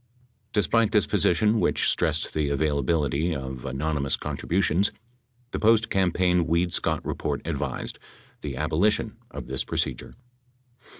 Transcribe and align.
Despite 0.51 0.93
this 0.93 1.05
position, 1.05 1.59
which 1.59 1.87
stressed 1.87 2.33
the 2.33 2.49
availability 2.49 3.35
of 3.35 3.65
anonymous 3.65 4.15
contributions, 4.17 4.91
the 5.51 5.59
post 5.59 5.91
campaign 5.91 6.47
Weed 6.47 6.69
Seott 6.69 7.01
report 7.03 7.45
advised 7.45 7.99
the 8.41 8.55
aboli 8.55 8.91
tion 8.91 9.15
of 9.29 9.45
this 9.45 9.63
procedure. 9.63 10.15